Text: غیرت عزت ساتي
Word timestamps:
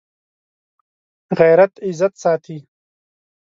غیرت 1.37 1.73
عزت 1.87 2.13
ساتي 2.23 2.57